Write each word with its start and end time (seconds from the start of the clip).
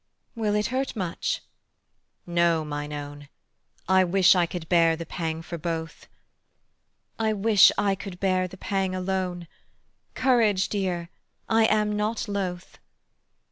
"Will 0.33 0.55
it 0.55 0.65
hurt 0.73 0.95
much?" 0.95 1.43
"No, 2.25 2.65
mine 2.65 2.91
own: 2.91 3.29
I 3.87 4.03
wish 4.03 4.33
I 4.33 4.47
could 4.47 4.67
bear 4.67 4.95
the 4.95 5.05
pang 5.05 5.43
for 5.43 5.59
both." 5.59 6.07
"I 7.19 7.33
wish 7.33 7.71
I 7.77 7.93
could 7.93 8.19
bear 8.19 8.47
the 8.47 8.57
pang 8.57 8.95
alone: 8.95 9.47
Courage, 10.15 10.69
dear, 10.69 11.11
I 11.47 11.65
am 11.65 11.95
not 11.95 12.27
loth." 12.27 12.79